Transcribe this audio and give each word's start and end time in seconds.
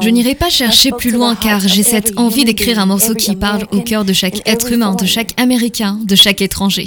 Je 0.00 0.08
n'irai 0.08 0.34
pas 0.34 0.50
chercher 0.50 0.90
plus 0.90 1.10
loin 1.12 1.36
car 1.36 1.60
j'ai 1.60 1.82
cette 1.82 2.18
envie 2.18 2.44
d'écrire 2.44 2.80
un 2.80 2.86
morceau 2.86 3.14
qui 3.14 3.36
parle 3.36 3.66
au 3.72 3.80
cœur 3.80 4.04
de 4.04 4.12
chaque 4.12 4.42
être 4.48 4.72
humain, 4.72 4.94
de 4.94 5.06
chaque 5.06 5.40
Américain, 5.40 5.98
de 6.02 6.16
chaque 6.16 6.42
étranger. 6.42 6.86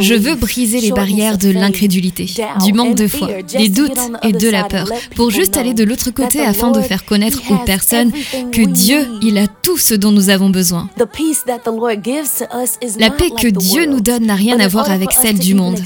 Je 0.00 0.14
veux 0.14 0.34
briser 0.34 0.80
les 0.80 0.90
barrières 0.90 1.38
de 1.38 1.50
l'incrédulité, 1.50 2.26
du 2.64 2.72
manque 2.72 2.96
de 2.96 3.06
foi, 3.06 3.28
des 3.56 3.68
doutes 3.68 3.98
et 4.24 4.32
de 4.32 4.48
la 4.48 4.64
peur, 4.64 4.88
pour 5.14 5.30
juste 5.30 5.56
aller 5.56 5.74
de 5.74 5.84
l'autre 5.84 6.10
côté 6.10 6.40
afin 6.40 6.72
de 6.72 6.80
faire 6.80 7.04
connaître 7.04 7.42
aux 7.50 7.58
personnes 7.64 8.10
que 8.50 8.62
Dieu, 8.62 9.06
il 9.22 9.38
a 9.38 9.46
tout 9.46 9.78
ce 9.78 9.94
dont 9.94 10.10
nous 10.10 10.30
avons 10.30 10.50
besoin. 10.50 10.88
La 12.98 13.10
paix 13.10 13.30
que 13.30 13.48
Dieu 13.48 13.86
nous 13.86 14.00
donne 14.00 14.26
n'a 14.26 14.34
rien 14.34 14.58
à 14.58 14.66
voir 14.66 14.90
avec 14.90 15.12
celle 15.12 15.38
du 15.38 15.54
monde. 15.54 15.78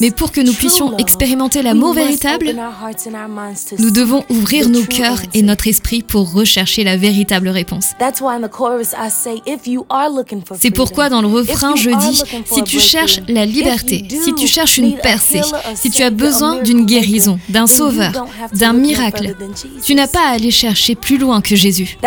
Mais 0.00 0.10
pour 0.10 0.32
que 0.32 0.40
nous 0.40 0.52
puissions 0.52 0.96
expérimenter 1.04 1.62
l'amour 1.62 1.94
véritable, 1.94 2.54
nous 3.78 3.90
devons 3.90 4.24
ouvrir 4.30 4.68
nos 4.68 4.84
cœurs 4.84 5.20
et 5.34 5.42
notre 5.42 5.68
esprit 5.68 6.02
pour 6.02 6.32
rechercher 6.32 6.82
la 6.82 6.96
véritable 6.96 7.48
réponse. 7.48 7.92
C'est 10.60 10.70
pourquoi 10.70 11.08
dans 11.08 11.20
le 11.22 11.28
refrain, 11.28 11.76
je 11.76 11.90
dis, 11.90 12.22
si 12.46 12.62
tu 12.62 12.80
cherches 12.80 13.20
la 13.28 13.44
liberté, 13.46 14.06
si 14.08 14.34
tu 14.34 14.46
cherches 14.46 14.78
une 14.78 14.96
percée, 14.96 15.42
si 15.74 15.90
tu 15.90 16.02
as 16.02 16.10
besoin 16.10 16.62
d'une 16.62 16.86
guérison, 16.86 17.38
d'un 17.48 17.66
sauveur, 17.66 18.26
d'un 18.54 18.72
miracle, 18.72 19.34
tu 19.84 19.94
n'as 19.94 20.08
pas 20.08 20.26
à 20.28 20.32
aller 20.32 20.50
chercher 20.50 20.94
plus 20.94 21.18
loin 21.18 21.40
que 21.40 21.54
Jésus. 21.54 21.98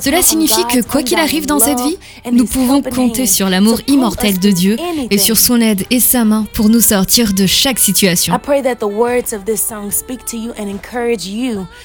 Cela 0.00 0.22
signifie 0.22 0.64
que 0.72 0.82
quoi 0.82 1.02
qu'il 1.02 1.18
arrive 1.18 1.46
dans 1.46 1.58
cette 1.58 1.80
vie, 1.80 1.96
nous 2.30 2.44
pouvons 2.44 2.82
compter 2.82 3.26
sur 3.26 3.48
l'amour 3.48 3.80
immortel 3.86 4.38
de 4.38 4.50
Dieu 4.50 4.76
et 5.10 5.18
sur 5.18 5.38
son 5.38 5.60
aide 5.60 5.69
et 5.90 6.00
sa 6.00 6.24
main 6.24 6.46
pour 6.52 6.68
nous 6.68 6.80
sortir 6.80 7.32
de 7.32 7.46
chaque 7.46 7.78
situation. 7.78 8.34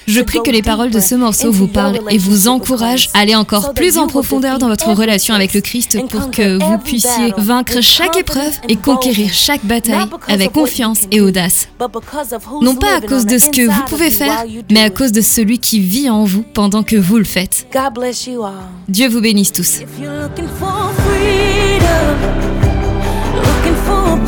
Je 0.08 0.22
prie 0.22 0.40
que 0.44 0.52
les 0.52 0.62
paroles 0.62 0.92
de 0.92 1.00
ce 1.00 1.16
morceau 1.16 1.52
vous 1.52 1.68
parlent 1.68 2.00
et 2.10 2.18
vous 2.18 2.48
encouragent 2.48 3.10
à 3.14 3.20
aller 3.20 3.36
encore 3.36 3.74
plus 3.74 3.98
en 3.98 4.08
profondeur 4.08 4.58
dans 4.60 4.68
votre 4.68 4.92
relation 4.92 5.34
avec 5.34 5.54
le 5.54 5.62
Christ 5.62 6.00
pour 6.10 6.32
que 6.32 6.64
vous 6.64 6.78
puissiez 6.80 7.34
vaincre 7.38 7.82
chaque 7.82 8.18
épreuve 8.18 8.54
et 8.68 8.76
conquérir 8.76 9.34
chaque 9.34 9.66
bataille 9.66 10.08
avec 10.28 10.52
confiance 10.52 11.02
et 11.12 11.22
audace. 11.22 11.68
Non 12.62 12.76
pas 12.76 12.96
à 12.98 13.02
cause 13.02 13.26
de 13.26 13.38
ce 13.38 13.50
que 13.50 13.68
vous 13.70 13.84
pouvez 13.88 14.12
faire, 14.12 14.46
mais 14.72 14.82
à 14.82 14.90
cause 14.90 15.12
de 15.12 15.22
celui 15.22 15.60
qui 15.60 15.80
vit 15.80 16.10
en 16.10 16.24
vous 16.24 16.44
pendant 16.54 16.84
que 16.84 16.96
vous 16.96 17.18
le 17.18 17.24
faites. 17.24 17.68
Dieu 18.88 19.08
vous 19.10 19.22
bénisse 19.22 19.52
tous. 19.52 19.80
Looking 23.46 23.76
for 23.86 24.25